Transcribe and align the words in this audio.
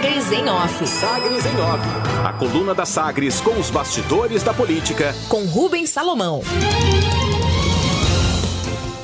Sagres 0.00 0.32
em 0.32 0.48
Off. 0.48 0.86
Sagres 0.86 1.44
em 1.44 1.60
Off. 1.60 1.84
A 2.24 2.32
coluna 2.32 2.74
da 2.74 2.86
Sagres 2.86 3.38
com 3.38 3.60
os 3.60 3.68
bastidores 3.68 4.42
da 4.42 4.54
política. 4.54 5.14
Com 5.28 5.44
Rubens 5.44 5.90
Salomão. 5.90 6.40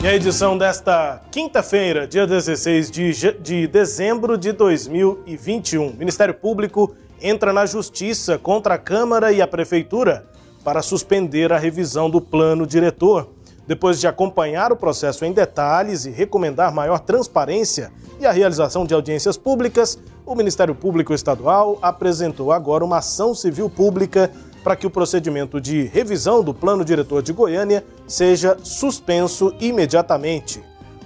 E 0.03 0.07
a 0.07 0.15
edição 0.15 0.57
desta 0.57 1.21
quinta-feira, 1.31 2.07
dia 2.07 2.27
16 2.27 2.91
de, 2.91 3.13
de 3.43 3.67
dezembro 3.67 4.39
de 4.39 4.53
2021. 4.53 5.89
O 5.89 5.97
Ministério 5.99 6.33
Público 6.33 6.97
entra 7.21 7.53
na 7.53 7.67
justiça 7.67 8.39
contra 8.39 8.77
a 8.77 8.79
Câmara 8.79 9.31
e 9.31 9.43
a 9.43 9.47
Prefeitura 9.47 10.27
para 10.65 10.81
suspender 10.81 11.53
a 11.53 11.59
revisão 11.59 12.09
do 12.09 12.23
plano 12.23 12.67
diretor. 12.67 13.35
Depois 13.67 14.01
de 14.01 14.07
acompanhar 14.07 14.73
o 14.73 14.77
processo 14.77 15.27
em 15.27 15.33
detalhes 15.33 16.07
e 16.07 16.11
recomendar 16.11 16.73
maior 16.73 17.01
transparência 17.01 17.93
e 18.19 18.25
a 18.25 18.33
realização 18.33 18.87
de 18.87 18.95
audiências 18.95 19.37
públicas, 19.37 19.99
o 20.27 20.35
Ministério 20.35 20.75
Público 20.75 21.15
Estadual 21.15 21.79
apresentou 21.81 22.51
agora 22.51 22.85
uma 22.85 22.99
ação 22.99 23.33
civil 23.33 23.71
pública 23.71 24.31
para 24.65 24.75
que 24.75 24.87
o 24.87 24.91
procedimento 24.91 25.61
de 25.61 25.85
revisão 25.85 26.43
do 26.43 26.53
plano 26.53 26.85
diretor 26.85 27.23
de 27.23 27.33
Goiânia 27.33 27.85
seja 28.09 28.59
suspenso 28.65 29.55
imediatamente. 29.61 30.59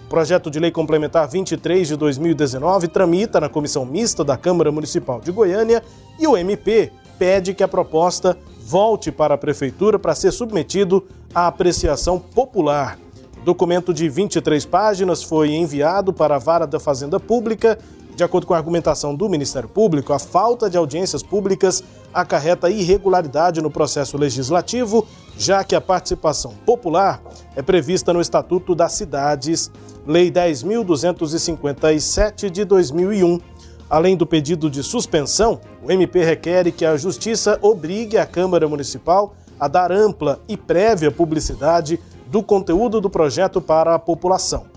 O 0.07 0.09
projeto 0.09 0.51
de 0.51 0.59
lei 0.59 0.71
complementar 0.71 1.29
23 1.29 1.87
de 1.87 1.97
2019 1.97 2.89
tramita 2.89 3.39
na 3.39 3.51
comissão 3.51 3.85
mista 3.85 4.25
da 4.25 4.39
Câmara 4.39 4.73
Municipal 4.73 5.21
de 5.21 5.31
Goiânia 5.31 5.83
e 6.19 6.27
o 6.27 6.37
MP 6.37 6.91
pede 7.19 7.53
que 7.53 7.63
a 7.63 7.69
proposta 7.69 8.37
volte 8.63 9.13
para 9.13 9.35
a 9.35 9.39
prefeitura 9.39 9.99
para 9.99 10.15
ser 10.15 10.33
submetido 10.33 11.07
à 11.35 11.47
apreciação 11.47 12.19
popular. 12.19 12.99
O 13.43 13.45
documento 13.45 13.93
de 13.93 14.09
23 14.09 14.65
páginas 14.65 15.23
foi 15.23 15.53
enviado 15.53 16.13
para 16.13 16.37
a 16.37 16.39
Vara 16.39 16.67
da 16.67 16.81
Fazenda 16.81 17.21
Pública 17.21 17.79
de 18.15 18.25
acordo 18.25 18.47
com 18.47 18.55
a 18.55 18.57
argumentação 18.57 19.15
do 19.15 19.29
Ministério 19.29 19.69
Público, 19.69 20.13
a 20.13 20.19
falta 20.19 20.69
de 20.69 20.77
audiências 20.77 21.23
públicas 21.23 21.85
acarreta 22.13 22.69
irregularidade 22.69 23.63
no 23.63 23.71
processo 23.71 24.19
legislativo, 24.19 25.07
já 25.39 25.65
que 25.65 25.75
a 25.75 25.81
participação 25.81 26.53
popular 26.67 27.23
é 27.57 27.63
prevista 27.63 28.13
no 28.13 28.21
Estatuto 28.21 28.75
das 28.75 28.93
Cidades, 28.93 29.71
Lei 30.07 30.31
10.257 30.31 32.51
de 32.51 32.65
2001. 32.65 33.41
Além 33.89 34.17
do 34.17 34.27
pedido 34.27 34.69
de 34.71 34.83
suspensão, 34.83 35.61
o 35.83 35.91
MP 35.91 36.23
requer 36.25 36.71
que 36.73 36.87
a 36.87 36.97
Justiça 36.97 37.59
obrigue 37.61 38.17
a 38.19 38.27
Câmara 38.27 38.69
Municipal 38.69 39.35
a 39.59 39.67
dar 39.69 39.93
ampla 39.93 40.41
e 40.49 40.57
prévia 40.57 41.11
publicidade 41.11 42.01
do 42.27 42.43
conteúdo 42.43 42.99
do 43.01 43.11
projeto 43.11 43.61
para 43.61 43.95
a 43.95 43.99
população. 43.99 44.70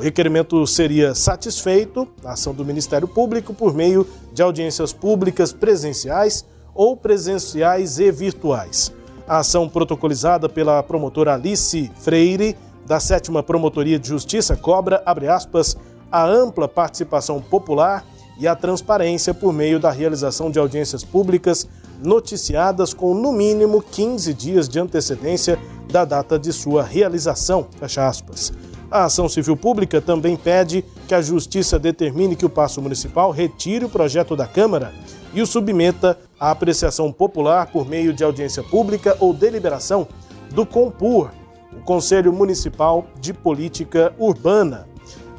O 0.00 0.02
requerimento 0.02 0.66
seria 0.66 1.14
satisfeito 1.14 2.08
na 2.22 2.32
ação 2.32 2.54
do 2.54 2.64
Ministério 2.64 3.06
Público 3.06 3.52
por 3.52 3.74
meio 3.74 4.06
de 4.32 4.40
audiências 4.40 4.94
públicas 4.94 5.52
presenciais 5.52 6.42
ou 6.74 6.96
presenciais 6.96 7.98
e 7.98 8.10
virtuais. 8.10 8.90
A 9.28 9.40
ação 9.40 9.68
protocolizada 9.68 10.48
pela 10.48 10.82
promotora 10.82 11.34
Alice 11.34 11.92
Freire, 11.96 12.56
da 12.86 12.98
7 12.98 13.30
Promotoria 13.42 13.98
de 13.98 14.08
Justiça, 14.08 14.56
cobra, 14.56 15.02
abre 15.04 15.28
aspas, 15.28 15.76
a 16.10 16.26
ampla 16.26 16.66
participação 16.66 17.38
popular 17.38 18.02
e 18.38 18.48
a 18.48 18.56
transparência 18.56 19.34
por 19.34 19.52
meio 19.52 19.78
da 19.78 19.90
realização 19.90 20.50
de 20.50 20.58
audiências 20.58 21.04
públicas 21.04 21.68
noticiadas 22.02 22.94
com 22.94 23.12
no 23.12 23.32
mínimo 23.32 23.82
15 23.82 24.32
dias 24.32 24.66
de 24.66 24.80
antecedência 24.80 25.58
da 25.92 26.06
data 26.06 26.38
de 26.38 26.54
sua 26.54 26.82
realização. 26.82 27.68
Fecha 27.78 28.08
aspas. 28.08 28.50
A 28.90 29.04
ação 29.04 29.28
civil 29.28 29.56
pública 29.56 30.00
também 30.00 30.36
pede 30.36 30.84
que 31.06 31.14
a 31.14 31.22
Justiça 31.22 31.78
determine 31.78 32.34
que 32.34 32.44
o 32.44 32.50
Paço 32.50 32.82
Municipal 32.82 33.30
retire 33.30 33.84
o 33.84 33.88
projeto 33.88 34.34
da 34.34 34.48
Câmara 34.48 34.92
e 35.32 35.40
o 35.40 35.46
submeta 35.46 36.18
à 36.40 36.50
apreciação 36.50 37.12
popular 37.12 37.70
por 37.70 37.88
meio 37.88 38.12
de 38.12 38.24
audiência 38.24 38.64
pública 38.64 39.16
ou 39.20 39.32
deliberação 39.32 40.08
do 40.50 40.66
COMPUR, 40.66 41.30
o 41.72 41.80
Conselho 41.84 42.32
Municipal 42.32 43.06
de 43.20 43.32
Política 43.32 44.12
Urbana. 44.18 44.89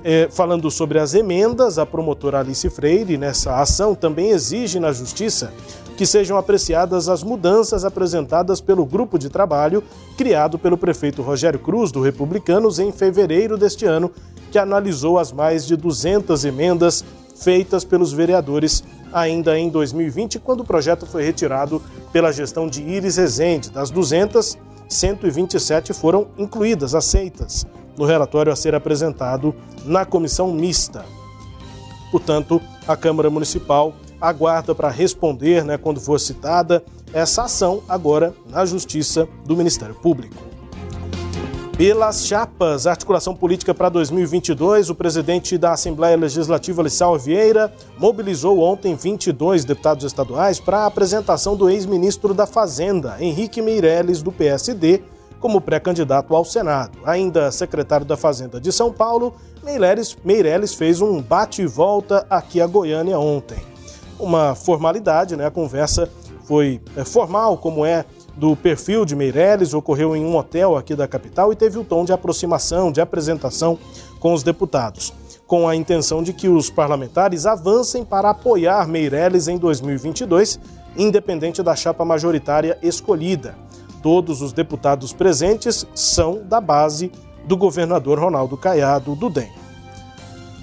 É, 0.04 0.28
falando 0.32 0.72
sobre 0.72 0.98
as 0.98 1.14
emendas, 1.14 1.78
a 1.78 1.86
promotora 1.86 2.40
Alice 2.40 2.68
Freire, 2.72 3.18
nessa 3.18 3.60
ação, 3.60 3.94
também 3.94 4.32
exige 4.32 4.80
na 4.80 4.92
Justiça 4.92 5.54
que 6.02 6.06
sejam 6.08 6.36
apreciadas 6.36 7.08
as 7.08 7.22
mudanças 7.22 7.86
apresentadas 7.86 8.60
pelo 8.60 8.84
grupo 8.88 9.20
de 9.20 9.30
trabalho 9.30 9.84
criado 10.18 10.58
pelo 10.58 10.76
prefeito 10.76 11.22
Rogério 11.22 11.60
Cruz, 11.60 11.92
do 11.92 12.02
Republicanos, 12.02 12.80
em 12.80 12.92
fevereiro 12.92 13.56
deste 13.56 13.86
ano, 13.86 14.12
que 14.52 14.58
analisou 14.58 15.20
as 15.20 15.32
mais 15.32 15.64
de 15.64 15.76
200 15.76 16.44
emendas 16.44 17.06
feitas 17.36 17.84
pelos 17.84 18.12
vereadores 18.12 18.84
ainda 19.14 19.56
em 19.60 19.70
2020, 19.70 20.40
quando 20.40 20.62
o 20.62 20.66
projeto 20.66 21.06
foi 21.06 21.24
retirado 21.24 21.80
pela 22.12 22.32
gestão 22.32 22.68
de 22.68 22.82
Iris 22.82 23.18
Rezende. 23.18 23.70
Das 23.70 23.92
200, 23.92 24.58
127 24.90 25.94
foram 25.94 26.30
incluídas, 26.36 26.96
aceitas, 26.96 27.68
no 27.98 28.06
relatório 28.06 28.52
a 28.52 28.56
ser 28.56 28.76
apresentado 28.76 29.54
na 29.86 30.06
comissão 30.06 30.52
mista. 30.52 31.06
Portanto, 32.12 32.62
a 32.88 32.96
Câmara 32.96 33.30
Municipal 33.30 33.94
aguarda 34.20 34.76
para 34.76 34.90
responder, 34.90 35.64
né, 35.64 35.78
quando 35.78 36.00
for 36.00 36.20
citada, 36.20 36.84
essa 37.14 37.44
ação 37.44 37.82
agora 37.90 38.34
na 38.50 38.66
Justiça 38.66 39.28
do 39.46 39.56
Ministério 39.56 39.96
Público. 39.96 40.52
Pelas 41.78 42.28
chapas, 42.28 42.86
articulação 42.86 43.34
política 43.34 43.74
para 43.74 43.90
2022, 43.90 44.92
o 44.92 44.96
presidente 44.96 45.58
da 45.58 45.72
Assembleia 45.72 46.16
Legislativa, 46.16 46.84
Lissau 46.84 47.18
Vieira, 47.18 47.74
mobilizou 47.98 48.60
ontem 48.60 48.94
22 48.94 49.66
deputados 49.66 50.06
estaduais 50.06 50.60
para 50.60 50.80
a 50.80 50.86
apresentação 50.86 51.56
do 51.56 51.68
ex-ministro 51.68 52.36
da 52.36 52.46
Fazenda, 52.46 53.18
Henrique 53.20 53.64
Meirelles, 53.64 54.22
do 54.22 54.32
PSD, 54.32 55.02
como 55.42 55.60
pré-candidato 55.60 56.34
ao 56.34 56.46
Senado. 56.46 56.98
Ainda 57.04 57.52
secretário 57.52 58.06
da 58.06 58.16
Fazenda 58.16 58.62
de 58.62 58.72
São 58.72 58.94
Paulo, 58.94 59.34
Meirelles, 59.62 60.16
Meirelles 60.24 60.74
fez 60.74 61.02
um 61.02 61.22
bate 61.22 61.62
e 61.62 61.68
volta 61.68 62.26
aqui 62.30 62.62
a 62.62 62.68
Goiânia 62.68 63.20
ontem 63.20 63.72
uma 64.22 64.56
formalidade, 64.56 65.36
né? 65.36 65.48
A 65.48 65.52
conversa 65.52 66.10
foi 66.44 66.80
é, 66.96 67.04
formal, 67.04 67.58
como 67.58 67.86
é 67.86 68.06
do 68.36 68.56
perfil 68.56 69.04
de 69.04 69.16
Meirelles, 69.16 69.74
ocorreu 69.74 70.16
em 70.16 70.24
um 70.24 70.38
hotel 70.38 70.78
aqui 70.78 70.96
da 70.96 71.08
capital 71.08 71.52
e 71.52 71.56
teve 71.56 71.78
o 71.78 71.84
tom 71.84 72.06
de 72.06 72.14
aproximação, 72.14 72.92
de 72.92 73.02
apresentação 73.02 73.78
com 74.20 74.34
os 74.34 74.42
deputados, 74.42 75.14
com 75.46 75.68
a 75.68 75.76
intenção 75.76 76.24
de 76.24 76.32
que 76.32 76.48
os 76.48 76.70
parlamentares 76.70 77.46
avancem 77.46 78.06
para 78.06 78.30
apoiar 78.30 78.88
Meirelles 78.88 79.48
em 79.48 79.58
2022, 79.58 80.60
independente 80.96 81.62
da 81.62 81.76
chapa 81.76 82.06
majoritária 82.06 82.78
escolhida. 82.82 83.56
Todos 84.02 84.42
os 84.42 84.52
deputados 84.52 85.14
presentes 85.14 85.86
são 85.94 86.42
da 86.44 86.60
base 86.60 87.12
do 87.46 87.56
governador 87.56 88.20
Ronaldo 88.20 88.58
Caiado 88.58 89.16
do 89.16 89.30
DEM. 89.30 89.50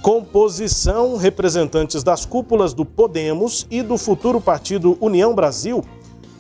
Composição: 0.03 1.17
representantes 1.17 2.03
das 2.03 2.25
cúpulas 2.25 2.73
do 2.75 2.85
Podemos 2.85 3.67
e 3.71 3.83
do 3.83 3.97
futuro 3.97 4.41
partido 4.41 4.97
União 5.01 5.35
Brasil 5.35 5.85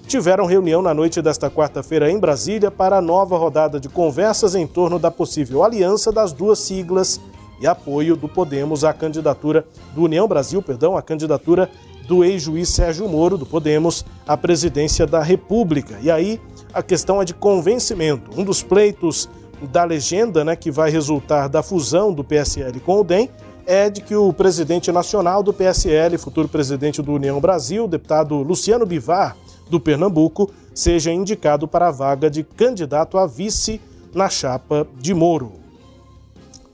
tiveram 0.06 0.46
reunião 0.46 0.80
na 0.80 0.94
noite 0.94 1.20
desta 1.20 1.50
quarta-feira 1.50 2.10
em 2.10 2.18
Brasília 2.18 2.70
para 2.70 2.96
a 2.96 3.02
nova 3.02 3.36
rodada 3.36 3.78
de 3.78 3.90
conversas 3.90 4.54
em 4.54 4.66
torno 4.66 4.98
da 4.98 5.10
possível 5.10 5.62
aliança 5.62 6.10
das 6.10 6.32
duas 6.32 6.58
siglas 6.60 7.20
e 7.60 7.66
apoio 7.66 8.16
do 8.16 8.26
Podemos 8.26 8.84
à 8.84 8.92
candidatura 8.94 9.66
do 9.94 10.04
União 10.04 10.26
Brasil, 10.26 10.62
perdão, 10.62 10.96
à 10.96 11.02
candidatura 11.02 11.70
do 12.06 12.24
ex-juiz 12.24 12.70
Sérgio 12.70 13.06
Moro 13.06 13.36
do 13.36 13.44
Podemos 13.44 14.04
à 14.26 14.34
presidência 14.34 15.06
da 15.06 15.22
República. 15.22 15.98
E 16.00 16.10
aí 16.10 16.40
a 16.78 16.82
questão 16.82 17.20
é 17.20 17.24
de 17.24 17.34
convencimento. 17.34 18.30
Um 18.40 18.44
dos 18.44 18.62
pleitos 18.62 19.28
da 19.72 19.82
legenda, 19.82 20.44
né, 20.44 20.54
que 20.54 20.70
vai 20.70 20.90
resultar 20.90 21.48
da 21.48 21.60
fusão 21.60 22.12
do 22.12 22.22
PSL 22.22 22.78
com 22.80 23.00
o 23.00 23.04
DEM, 23.04 23.28
é 23.66 23.90
de 23.90 24.00
que 24.00 24.14
o 24.14 24.32
presidente 24.32 24.92
nacional 24.92 25.42
do 25.42 25.52
PSL, 25.52 26.16
futuro 26.16 26.48
presidente 26.48 27.02
do 27.02 27.12
União 27.12 27.40
Brasil, 27.40 27.88
deputado 27.88 28.36
Luciano 28.36 28.86
Bivar, 28.86 29.36
do 29.68 29.80
Pernambuco, 29.80 30.50
seja 30.72 31.10
indicado 31.10 31.66
para 31.66 31.88
a 31.88 31.90
vaga 31.90 32.30
de 32.30 32.44
candidato 32.44 33.18
a 33.18 33.26
vice 33.26 33.80
na 34.14 34.30
chapa 34.30 34.86
de 34.98 35.12
Moro. 35.12 35.54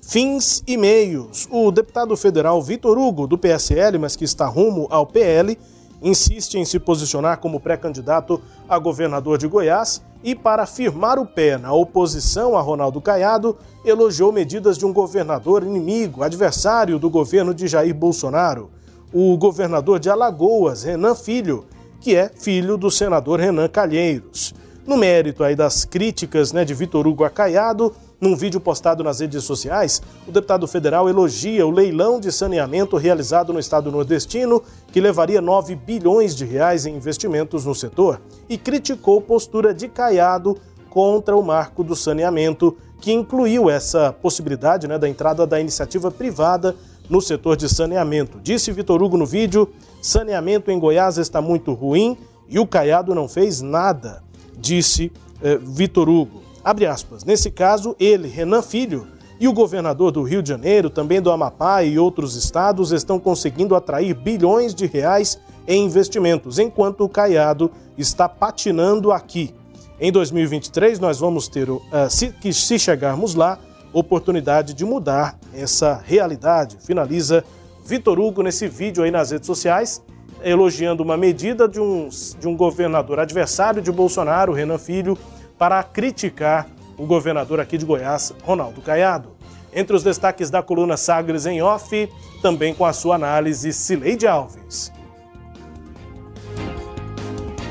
Fins 0.03 0.63
e 0.67 0.77
meios. 0.77 1.49
O 1.51 1.71
deputado 1.71 2.15
federal 2.15 2.63
Vitor 2.63 2.99
Hugo, 2.99 3.27
do 3.27 3.39
PSL, 3.39 3.99
mas 3.99 4.15
que 4.15 4.25
está 4.25 4.47
rumo 4.47 4.87
ao 4.91 5.07
PL, 5.07 5.59
insiste 6.05 6.57
em 6.59 6.65
se 6.65 6.79
posicionar 6.79 7.39
como 7.39 7.59
pré-candidato 7.59 8.41
a 8.69 8.79
governador 8.79 9.39
de 9.39 9.49
Goiás 9.49 10.03
e, 10.23 10.35
para 10.35 10.67
firmar 10.67 11.19
o 11.19 11.27
pé 11.27 11.57
na 11.57 11.73
oposição 11.73 12.57
a 12.57 12.61
Ronaldo 12.61 13.01
Caiado, 13.01 13.57
elogiou 13.85 14.31
medidas 14.31 14.77
de 14.77 14.85
um 14.85 14.93
governador 14.93 15.63
inimigo, 15.63 16.23
adversário 16.23 16.99
do 16.99 17.09
governo 17.09 17.55
de 17.55 17.67
Jair 17.67 17.95
Bolsonaro, 17.95 18.71
o 19.13 19.37
governador 19.39 19.99
de 19.99 20.11
Alagoas, 20.11 20.83
Renan 20.83 21.15
Filho, 21.15 21.65
que 22.01 22.15
é 22.15 22.29
filho 22.29 22.77
do 22.77 22.91
senador 22.91 23.41
Renan 23.41 23.69
Calheiros. 23.69 24.55
No 24.87 24.99
mérito 24.99 25.43
aí 25.43 25.57
das 25.57 25.87
críticas 25.87 26.53
né, 26.53 26.65
de 26.65 26.75
Vitor 26.75 27.07
Hugo 27.07 27.25
a 27.25 27.31
Caiado, 27.31 27.95
Num 28.21 28.37
vídeo 28.37 28.61
postado 28.61 29.03
nas 29.03 29.21
redes 29.21 29.45
sociais, 29.45 30.01
o 30.27 30.31
deputado 30.31 30.67
federal 30.67 31.09
elogia 31.09 31.67
o 31.67 31.71
leilão 31.71 32.21
de 32.21 32.31
saneamento 32.31 32.97
realizado 32.97 33.53
no 33.53 33.59
estado 33.59 33.91
nordestino, 33.91 34.63
que 34.93 35.01
levaria 35.01 35.41
9 35.41 35.75
bilhões 35.75 36.35
de 36.35 36.45
reais 36.45 36.87
em 36.87 36.97
investimentos 36.97 37.65
no 37.65 37.75
setor, 37.75 38.21
e 38.49 38.57
criticou 38.57 39.21
postura 39.21 39.75
de 39.75 39.89
Caiado 39.89 40.57
contra 40.89 41.37
o 41.37 41.43
marco 41.43 41.83
do 41.83 41.97
saneamento, 41.97 42.77
que 43.01 43.13
incluiu 43.13 43.69
essa 43.69 44.13
possibilidade 44.13 44.87
né, 44.87 44.97
da 44.97 45.09
entrada 45.09 45.45
da 45.45 45.61
iniciativa 45.61 46.11
privada 46.11 46.75
no 47.11 47.21
setor 47.21 47.57
de 47.57 47.69
saneamento. 47.69 48.39
Disse 48.41 48.71
Vitor 48.71 49.03
Hugo 49.03 49.17
no 49.17 49.27
vídeo: 49.27 49.69
saneamento 50.01 50.71
em 50.71 50.79
Goiás 50.79 51.19
está 51.19 51.43
muito 51.43 51.73
ruim 51.73 52.17
e 52.49 52.59
o 52.61 52.67
Caiado 52.67 53.15
não 53.15 53.29
fez 53.29 53.61
nada, 53.61 54.23
disse 54.57 55.11
eh, 55.43 55.59
Vitor 55.61 56.09
Hugo. 56.09 56.44
Abre 56.65 56.87
aspas. 56.87 57.25
Nesse 57.25 57.51
caso, 57.51 57.95
ele, 58.01 58.27
Renan 58.27 58.63
Filho, 58.63 59.07
e 59.39 59.47
o 59.47 59.53
governador 59.53 60.11
do 60.11 60.23
Rio 60.23 60.43
de 60.43 60.49
Janeiro, 60.49 60.89
também 60.89 61.21
do 61.21 61.31
Amapá 61.31 61.83
e 61.83 61.99
outros 61.99 62.37
estados 62.37 62.93
estão 62.93 63.19
conseguindo 63.19 63.75
atrair 63.75 64.15
bilhões 64.15 64.75
de 64.75 64.87
reais 64.87 65.39
em 65.67 65.85
investimentos, 65.85 66.59
enquanto 66.59 67.05
o 67.05 67.09
Caiado 67.09 67.71
está 67.99 68.29
patinando 68.29 69.13
aqui. 69.13 69.55
Em 70.01 70.11
2023, 70.11 70.99
nós 70.99 71.19
vamos 71.19 71.49
ter, 71.49 71.69
uh, 71.69 71.83
se, 72.09 72.35
se 72.53 72.79
chegarmos 72.79 73.35
lá, 73.35 73.59
oportunidade 73.93 74.75
de 74.75 74.85
mudar 74.85 75.39
essa 75.53 76.01
realidade. 76.05 76.79
Finaliza 76.81 77.45
Vitor 77.85 78.19
Hugo 78.19 78.43
nesse 78.43 78.67
vídeo 78.67 79.05
aí 79.05 79.11
nas 79.11 79.31
redes 79.31 79.47
sociais, 79.47 80.03
elogiando 80.43 81.03
uma 81.03 81.17
medida 81.17 81.69
de 81.69 81.81
um, 81.81 82.09
de 82.41 82.49
um 82.49 82.57
governador 82.57 83.21
adversário 83.21 83.81
de 83.81 83.93
Bolsonaro, 83.93 84.53
Renan 84.53 84.79
Filho, 84.79 85.17
para 85.65 85.83
criticar 85.83 86.69
o 86.95 87.07
governador 87.07 87.59
aqui 87.59 87.79
de 87.79 87.87
Goiás, 87.87 88.35
Ronaldo 88.43 88.83
Caiado. 88.83 89.31
Entre 89.73 89.97
os 89.97 90.03
destaques 90.03 90.51
da 90.51 90.63
coluna 90.63 90.95
Sagres 90.95 91.47
em 91.47 91.63
Off, 91.63 92.07
também 92.43 92.75
com 92.75 92.85
a 92.85 92.93
sua 92.93 93.15
análise, 93.15 93.73
Cileide 93.73 94.27
Alves. 94.27 94.93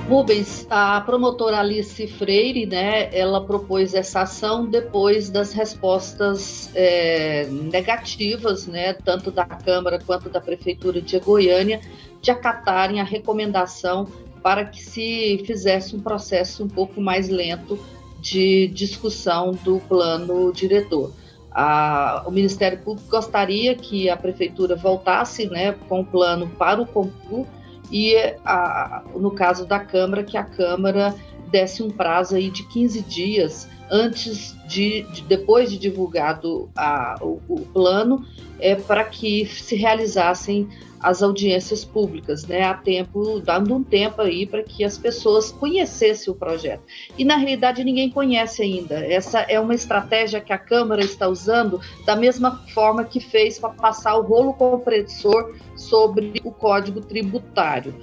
Rubens, 0.10 0.66
a 0.72 1.01
promotora 1.01 1.60
Alice 1.60 2.07
Freire, 2.07 2.66
né, 2.66 3.16
ela 3.16 3.45
propôs 3.45 3.94
essa 3.94 4.22
ação 4.22 4.66
depois 4.66 5.30
das 5.30 5.54
respostas 5.54 6.72
é, 6.74 7.46
negativas, 7.46 8.66
né, 8.66 8.94
tanto 8.94 9.30
da 9.30 9.46
Câmara 9.46 10.00
quanto 10.04 10.31
da 10.31 10.42
Prefeitura 10.42 11.00
de 11.00 11.19
Goiânia, 11.19 11.80
de 12.19 12.31
acatarem 12.31 13.00
a 13.00 13.04
recomendação 13.04 14.07
para 14.44 14.66
que 14.66 14.84
se 14.84 15.42
fizesse 15.48 15.95
um 15.95 16.01
processo 16.01 16.66
um 16.66 16.68
pouco 16.68 17.00
mais 17.00 17.30
lento 17.30 17.80
de 18.19 18.68
discussão 18.68 19.54
do 19.63 19.80
plano 19.80 20.51
diretor. 20.51 21.12
A, 21.51 22.24
o 22.25 22.31
Ministério 22.31 22.78
Público 22.80 23.10
gostaria 23.10 23.75
que 23.75 24.10
a 24.10 24.18
Prefeitura 24.18 24.75
voltasse 24.75 25.48
né, 25.48 25.74
com 25.88 26.01
o 26.01 26.06
plano 26.06 26.50
para 26.50 26.81
o 26.81 26.86
concurso 26.86 27.48
e, 27.92 28.16
a, 28.44 29.04
no 29.16 29.31
caso 29.31 29.66
da 29.66 29.80
Câmara, 29.80 30.24
que 30.24 30.36
a 30.36 30.44
Câmara 30.44 31.16
desse 31.50 31.84
um 31.84 31.89
prazo 31.89 32.36
aí 32.36 32.50
de 32.50 32.63
15 32.63 33.01
dias 33.01 33.69
antes 33.89 34.56
de, 34.68 35.03
de 35.03 35.21
depois 35.24 35.71
de 35.71 35.77
divulgado 35.77 36.69
a, 36.75 37.18
o, 37.21 37.41
o, 37.47 37.59
plano, 37.74 38.25
é, 38.59 38.75
para 38.75 39.03
que 39.03 39.45
se 39.45 39.75
realizassem 39.75 40.68
as 41.00 41.21
audiências 41.21 41.83
públicas, 41.83 42.45
né, 42.45 42.63
a 42.63 42.74
tempo, 42.74 43.41
dando 43.41 43.75
um 43.75 43.83
tempo 43.83 44.21
aí 44.21 44.45
para 44.45 44.63
que 44.63 44.85
as 44.85 44.97
pessoas 44.97 45.51
conhecessem 45.51 46.33
o 46.33 46.35
projeto. 46.35 46.81
E 47.18 47.25
na 47.25 47.35
realidade 47.35 47.83
ninguém 47.83 48.09
conhece 48.09 48.62
ainda. 48.62 49.06
Essa 49.06 49.41
é 49.41 49.59
uma 49.59 49.75
estratégia 49.75 50.39
que 50.39 50.53
a 50.53 50.57
Câmara 50.57 51.03
está 51.03 51.27
usando 51.27 51.81
da 52.06 52.15
mesma 52.15 52.63
forma 52.74 53.03
que 53.03 53.19
fez 53.19 53.59
para 53.59 53.71
passar 53.71 54.15
o 54.15 54.21
rolo 54.21 54.53
compressor 54.53 55.53
sobre 55.75 56.41
o 56.41 56.51
Código 56.51 57.01
Tributário. 57.01 57.94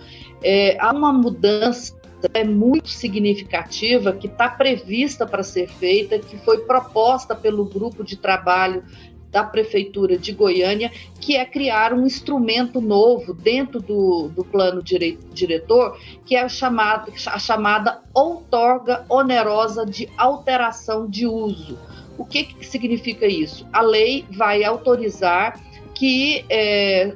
É, 0.43 0.77
há 0.79 0.93
uma 0.93 1.13
mudança 1.13 2.00
é 2.35 2.45
muito 2.45 2.89
significativa 2.89 4.13
que 4.13 4.27
está 4.27 4.49
prevista 4.49 5.27
para 5.27 5.43
ser 5.43 5.69
feita, 5.69 6.19
que 6.19 6.37
foi 6.39 6.59
proposta 6.59 7.35
pelo 7.35 7.65
grupo 7.65 8.05
de 8.05 8.17
trabalho 8.17 8.85
da 9.31 9.45
Prefeitura 9.45 10.19
de 10.19 10.33
Goiânia, 10.33 10.91
que 11.21 11.37
é 11.37 11.45
criar 11.45 11.93
um 11.93 12.05
instrumento 12.05 12.81
novo 12.81 13.33
dentro 13.33 13.81
do, 13.81 14.29
do 14.29 14.45
plano 14.45 14.83
dire, 14.83 15.19
diretor, 15.33 15.97
que 16.27 16.35
é 16.35 16.43
a 16.43 16.49
chamada, 16.49 17.13
a 17.27 17.39
chamada 17.39 18.03
outorga 18.13 19.05
onerosa 19.09 19.87
de 19.87 20.09
alteração 20.17 21.09
de 21.09 21.27
uso. 21.27 21.79
O 22.19 22.25
que, 22.25 22.45
que 22.45 22.67
significa 22.67 23.27
isso? 23.27 23.67
A 23.73 23.81
lei 23.81 24.27
vai 24.31 24.65
autorizar 24.65 25.59
que 26.01 26.47
é, 26.49 27.13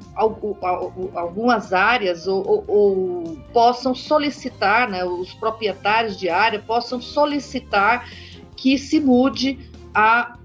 algumas 1.14 1.72
áreas 1.72 2.26
ou, 2.26 2.46
ou, 2.46 2.64
ou, 2.68 3.36
possam 3.50 3.94
solicitar, 3.94 4.90
né, 4.90 5.02
os 5.02 5.32
proprietários 5.32 6.18
de 6.18 6.28
área 6.28 6.58
possam 6.58 7.00
solicitar 7.00 8.06
que 8.54 8.76
se 8.76 9.00
mude 9.00 9.58
a 9.94 10.36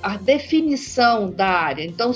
a 0.00 0.16
definição 0.16 1.28
da 1.28 1.48
área. 1.48 1.84
Então, 1.84 2.12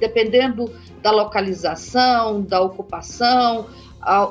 dependendo 0.00 0.70
da 1.00 1.12
localização, 1.12 2.42
da 2.42 2.60
ocupação, 2.60 3.68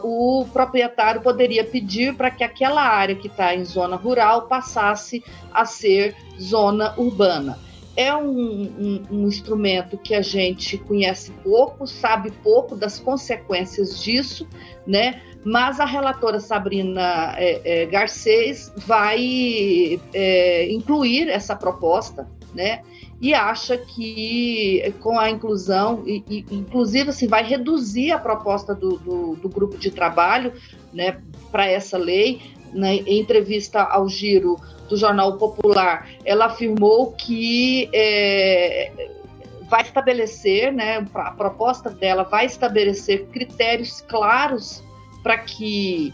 o 0.03 0.45
proprietário 0.51 1.21
poderia 1.21 1.63
pedir 1.63 2.15
para 2.15 2.29
que 2.29 2.43
aquela 2.43 2.81
área 2.81 3.15
que 3.15 3.27
está 3.27 3.55
em 3.55 3.63
zona 3.63 3.95
rural 3.95 4.43
passasse 4.43 5.23
a 5.53 5.63
ser 5.63 6.15
zona 6.37 6.93
urbana. 6.97 7.57
É 7.95 8.15
um, 8.15 8.29
um, 8.31 9.03
um, 9.11 9.27
instrumento 9.27 9.97
que 9.97 10.15
a 10.15 10.21
gente 10.21 10.77
conhece 10.77 11.31
pouco, 11.43 11.85
sabe 11.85 12.31
pouco 12.43 12.75
das 12.75 12.99
consequências 12.99 14.01
disso, 14.01 14.47
né? 14.87 15.21
Mas 15.43 15.79
a 15.79 15.85
relatora 15.85 16.39
Sabrina 16.39 17.35
é, 17.37 17.83
é, 17.83 17.85
Garcês 17.85 18.71
vai 18.77 19.99
é, 20.13 20.71
incluir 20.71 21.29
essa 21.29 21.55
proposta 21.55 22.27
né? 22.53 22.81
E 23.21 23.33
acha 23.33 23.77
que 23.77 24.93
com 25.01 25.19
a 25.19 25.29
inclusão, 25.29 26.03
e, 26.05 26.23
e, 26.29 26.45
inclusive 26.51 27.09
assim, 27.09 27.27
vai 27.27 27.43
reduzir 27.43 28.11
a 28.11 28.17
proposta 28.17 28.73
do, 28.73 28.97
do, 28.97 29.35
do 29.35 29.49
grupo 29.49 29.77
de 29.77 29.91
trabalho 29.91 30.53
né, 30.93 31.21
para 31.51 31.65
essa 31.65 31.97
lei. 31.97 32.41
Né, 32.73 32.97
em 32.97 33.19
entrevista 33.19 33.81
ao 33.81 34.07
Giro 34.07 34.59
do 34.87 34.95
Jornal 34.95 35.37
Popular, 35.37 36.07
ela 36.23 36.45
afirmou 36.45 37.11
que 37.13 37.89
é, 37.93 38.91
vai 39.69 39.81
estabelecer, 39.81 40.73
né, 40.73 41.05
a 41.13 41.31
proposta 41.31 41.89
dela 41.89 42.23
vai 42.23 42.45
estabelecer 42.45 43.27
critérios 43.27 44.01
claros 44.01 44.83
para 45.23 45.37
que 45.37 46.13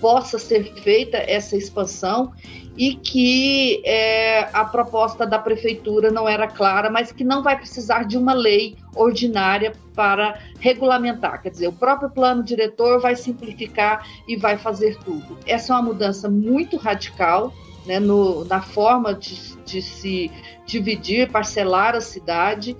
possa 0.00 0.38
ser 0.38 0.72
feita 0.82 1.16
essa 1.16 1.56
expansão 1.56 2.32
e 2.76 2.94
que 2.94 3.82
é, 3.86 4.48
a 4.52 4.64
proposta 4.64 5.26
da 5.26 5.38
prefeitura 5.38 6.10
não 6.10 6.28
era 6.28 6.46
clara, 6.46 6.90
mas 6.90 7.10
que 7.10 7.24
não 7.24 7.42
vai 7.42 7.56
precisar 7.56 8.04
de 8.04 8.18
uma 8.18 8.34
lei 8.34 8.76
ordinária 8.94 9.72
para 9.94 10.38
regulamentar. 10.60 11.40
Quer 11.42 11.50
dizer, 11.50 11.68
o 11.68 11.72
próprio 11.72 12.10
plano 12.10 12.42
diretor 12.42 13.00
vai 13.00 13.16
simplificar 13.16 14.06
e 14.28 14.36
vai 14.36 14.58
fazer 14.58 14.98
tudo. 14.98 15.38
Essa 15.46 15.72
é 15.72 15.76
uma 15.76 15.82
mudança 15.82 16.28
muito 16.28 16.76
radical 16.76 17.52
né, 17.86 17.98
no, 17.98 18.44
na 18.44 18.60
forma 18.60 19.14
de, 19.14 19.56
de 19.64 19.80
se 19.80 20.30
dividir, 20.66 21.30
parcelar 21.30 21.94
a 21.94 22.00
cidade 22.00 22.76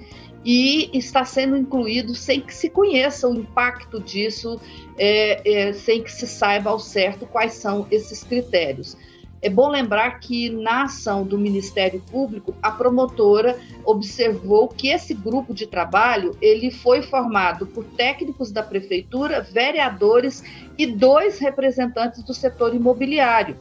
e 0.47 0.97
está 0.97 1.25
sendo 1.25 1.57
incluído 1.57 2.15
sem 2.15 2.41
que 2.41 2.55
se 2.55 2.71
conheça 2.71 3.29
o 3.29 3.35
impacto 3.35 4.01
disso, 4.01 4.61
é, 4.97 5.41
é, 5.45 5.73
sem 5.73 6.05
que 6.05 6.13
se 6.13 6.25
saiba 6.25 6.71
ao 6.71 6.79
certo 6.79 7.27
quais 7.27 7.55
são 7.55 7.85
esses 7.91 8.23
critérios. 8.23 8.97
É 9.43 9.51
bom 9.51 9.69
lembrar 9.69 10.21
que 10.21 10.49
na 10.49 10.85
ação 10.85 11.25
do 11.25 11.37
Ministério 11.37 12.01
Público, 12.11 12.55
a 12.63 12.71
promotora 12.71 13.59
observou 13.85 14.69
que 14.69 14.89
esse 14.89 15.13
grupo 15.13 15.53
de 15.53 15.67
trabalho 15.67 16.37
ele 16.41 16.71
foi 16.71 17.03
formado 17.03 17.67
por 17.67 17.85
técnicos 17.85 18.53
da 18.53 18.63
prefeitura, 18.63 19.43
vereadores 19.43 20.45
e 20.79 20.87
dois 20.87 21.41
representantes 21.41 22.23
do 22.23 22.33
setor 22.33 22.73
imobiliário. 22.73 23.57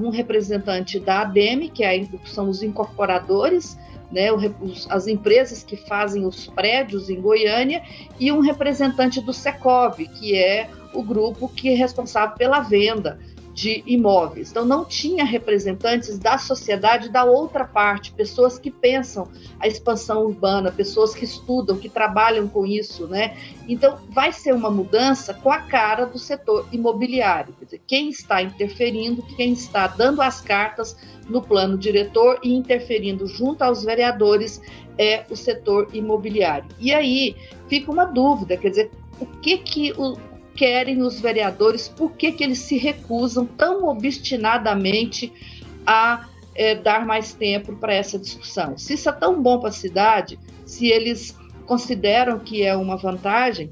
um 0.00 0.10
representante 0.10 0.98
da 0.98 1.20
ADEME, 1.20 1.68
que 1.68 1.84
é 1.84 2.04
são 2.24 2.48
os 2.48 2.62
incorporadores, 2.62 3.78
né, 4.12 4.28
as 4.88 5.06
empresas 5.06 5.62
que 5.64 5.76
fazem 5.76 6.26
os 6.26 6.46
prédios 6.46 7.08
em 7.08 7.20
Goiânia, 7.20 7.82
e 8.20 8.30
um 8.30 8.40
representante 8.40 9.20
do 9.20 9.32
Secov, 9.32 9.96
que 9.96 10.36
é 10.36 10.68
o 10.92 11.02
grupo 11.02 11.48
que 11.48 11.70
é 11.70 11.74
responsável 11.74 12.36
pela 12.36 12.60
venda 12.60 13.18
de 13.54 13.82
imóveis. 13.86 14.50
Então, 14.50 14.64
não 14.64 14.84
tinha 14.84 15.24
representantes 15.24 16.18
da 16.18 16.38
sociedade 16.38 17.10
da 17.10 17.24
outra 17.24 17.64
parte, 17.64 18.12
pessoas 18.12 18.58
que 18.58 18.70
pensam 18.70 19.28
a 19.60 19.66
expansão 19.66 20.24
urbana, 20.24 20.72
pessoas 20.72 21.14
que 21.14 21.24
estudam, 21.24 21.76
que 21.76 21.88
trabalham 21.88 22.48
com 22.48 22.64
isso, 22.64 23.06
né? 23.06 23.36
Então, 23.68 23.98
vai 24.08 24.32
ser 24.32 24.54
uma 24.54 24.70
mudança 24.70 25.34
com 25.34 25.50
a 25.50 25.58
cara 25.58 26.06
do 26.06 26.18
setor 26.18 26.66
imobiliário. 26.72 27.54
Quer 27.58 27.64
dizer, 27.66 27.82
quem 27.86 28.08
está 28.08 28.42
interferindo, 28.42 29.22
quem 29.36 29.52
está 29.52 29.86
dando 29.86 30.22
as 30.22 30.40
cartas 30.40 30.96
no 31.32 31.42
plano 31.42 31.76
diretor 31.76 32.38
e 32.42 32.54
interferindo 32.54 33.26
junto 33.26 33.62
aos 33.62 33.82
vereadores 33.82 34.60
é 34.98 35.24
o 35.30 35.34
setor 35.34 35.88
imobiliário. 35.92 36.68
E 36.78 36.92
aí 36.92 37.34
fica 37.68 37.90
uma 37.90 38.04
dúvida, 38.04 38.56
quer 38.56 38.68
dizer, 38.68 38.90
o 39.18 39.26
que 39.26 39.58
que 39.58 39.92
o, 39.92 40.16
querem 40.54 41.02
os 41.02 41.20
vereadores, 41.20 41.88
por 41.88 42.12
que, 42.12 42.32
que 42.32 42.44
eles 42.44 42.58
se 42.58 42.76
recusam 42.76 43.46
tão 43.46 43.84
obstinadamente 43.88 45.32
a 45.86 46.28
é, 46.54 46.74
dar 46.74 47.06
mais 47.06 47.32
tempo 47.32 47.74
para 47.76 47.94
essa 47.94 48.18
discussão? 48.18 48.76
Se 48.76 48.94
isso 48.94 49.08
é 49.08 49.12
tão 49.12 49.42
bom 49.42 49.58
para 49.58 49.70
a 49.70 49.72
cidade, 49.72 50.38
se 50.66 50.88
eles 50.88 51.36
consideram 51.66 52.38
que 52.38 52.62
é 52.62 52.76
uma 52.76 52.96
vantagem, 52.96 53.70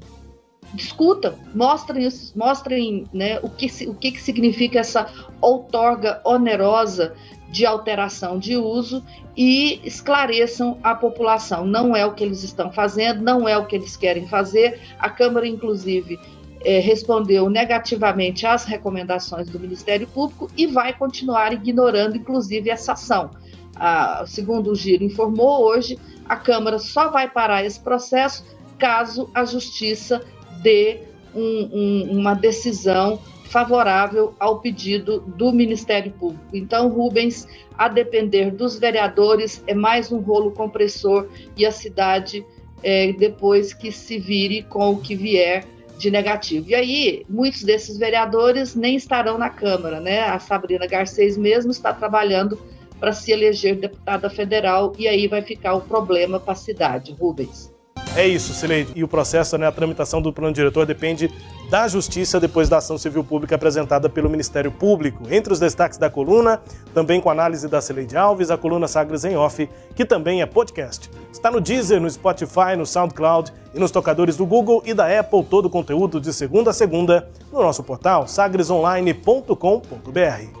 discutam, 0.73 1.35
mostrem, 1.53 2.07
mostrem 2.35 3.05
né, 3.13 3.39
o, 3.41 3.49
que, 3.49 3.67
o 3.87 3.93
que, 3.93 4.11
que 4.11 4.21
significa 4.21 4.79
essa 4.79 5.11
outorga 5.41 6.21
onerosa 6.25 7.13
de 7.51 7.65
alteração 7.65 8.39
de 8.39 8.55
uso 8.55 9.03
e 9.35 9.81
esclareçam 9.83 10.77
a 10.81 10.95
população. 10.95 11.65
Não 11.65 11.95
é 11.95 12.05
o 12.05 12.13
que 12.13 12.23
eles 12.23 12.43
estão 12.43 12.71
fazendo, 12.71 13.21
não 13.21 13.47
é 13.47 13.57
o 13.57 13.65
que 13.65 13.75
eles 13.75 13.97
querem 13.97 14.27
fazer. 14.27 14.79
A 14.97 15.09
Câmara, 15.09 15.45
inclusive, 15.45 16.17
é, 16.63 16.79
respondeu 16.79 17.49
negativamente 17.49 18.45
às 18.47 18.63
recomendações 18.63 19.49
do 19.49 19.59
Ministério 19.59 20.07
Público 20.07 20.49
e 20.55 20.65
vai 20.65 20.93
continuar 20.93 21.51
ignorando, 21.51 22.15
inclusive, 22.15 22.69
essa 22.69 22.93
ação. 22.93 23.31
Ah, 23.75 24.23
segundo 24.25 24.71
o 24.71 24.75
Giro 24.75 25.03
informou 25.03 25.63
hoje, 25.65 25.99
a 26.27 26.37
Câmara 26.37 26.79
só 26.79 27.09
vai 27.09 27.29
parar 27.29 27.65
esse 27.65 27.79
processo 27.79 28.45
caso 28.77 29.29
a 29.33 29.45
Justiça 29.45 30.23
dê 30.61 31.01
um, 31.35 31.69
um, 31.71 32.19
uma 32.19 32.33
decisão 32.33 33.19
favorável 33.51 34.33
ao 34.39 34.59
pedido 34.59 35.19
do 35.19 35.51
Ministério 35.51 36.11
Público. 36.13 36.45
Então, 36.53 36.87
Rubens, 36.87 37.45
a 37.77 37.89
depender 37.89 38.49
dos 38.49 38.79
vereadores, 38.79 39.61
é 39.67 39.73
mais 39.73 40.09
um 40.09 40.19
rolo 40.19 40.51
compressor 40.51 41.27
e 41.57 41.65
a 41.65 41.71
cidade, 41.71 42.45
é, 42.81 43.11
depois 43.11 43.73
que 43.73 43.91
se 43.91 44.17
vire 44.17 44.63
com 44.63 44.91
o 44.91 45.01
que 45.01 45.15
vier 45.15 45.65
de 45.97 46.09
negativo. 46.09 46.69
E 46.69 46.73
aí, 46.73 47.25
muitos 47.29 47.63
desses 47.63 47.97
vereadores 47.97 48.73
nem 48.73 48.95
estarão 48.95 49.37
na 49.37 49.49
Câmara, 49.49 49.99
né? 49.99 50.21
A 50.21 50.39
Sabrina 50.39 50.87
Garcês 50.87 51.37
mesmo 51.37 51.71
está 51.71 51.93
trabalhando 51.93 52.57
para 52.99 53.11
se 53.11 53.31
eleger 53.31 53.75
deputada 53.75 54.29
federal 54.29 54.93
e 54.97 55.07
aí 55.07 55.27
vai 55.27 55.41
ficar 55.41 55.73
o 55.73 55.81
problema 55.81 56.39
para 56.39 56.53
a 56.53 56.55
cidade, 56.55 57.11
Rubens. 57.19 57.70
É 58.15 58.27
isso, 58.27 58.53
Sileide. 58.53 58.91
E 58.93 59.03
o 59.03 59.07
processo, 59.07 59.57
né, 59.57 59.65
a 59.65 59.71
tramitação 59.71 60.21
do 60.21 60.33
plano 60.33 60.53
diretor 60.53 60.85
depende 60.85 61.31
da 61.69 61.87
Justiça 61.87 62.41
depois 62.41 62.67
da 62.67 62.77
ação 62.77 62.97
civil 62.97 63.23
pública 63.23 63.55
apresentada 63.55 64.09
pelo 64.09 64.29
Ministério 64.29 64.69
Público. 64.69 65.23
Entre 65.31 65.53
os 65.53 65.59
destaques 65.59 65.97
da 65.97 66.09
coluna, 66.09 66.61
também 66.93 67.21
com 67.21 67.29
análise 67.29 67.69
da 67.69 67.79
Sileide 67.79 68.17
Alves, 68.17 68.51
a 68.51 68.57
coluna 68.57 68.89
Sagres 68.89 69.23
em 69.23 69.37
Off, 69.37 69.69
que 69.95 70.03
também 70.03 70.41
é 70.41 70.45
podcast. 70.45 71.09
Está 71.31 71.49
no 71.49 71.61
Deezer, 71.61 72.01
no 72.01 72.09
Spotify, 72.09 72.75
no 72.77 72.85
SoundCloud 72.85 73.53
e 73.73 73.79
nos 73.79 73.91
tocadores 73.91 74.35
do 74.35 74.45
Google 74.45 74.83
e 74.85 74.93
da 74.93 75.07
Apple, 75.17 75.45
todo 75.45 75.67
o 75.67 75.69
conteúdo 75.69 76.19
de 76.19 76.33
segunda 76.33 76.71
a 76.71 76.73
segunda 76.73 77.29
no 77.53 77.61
nosso 77.61 77.81
portal 77.81 78.27
sagresonline.com.br. 78.27 80.60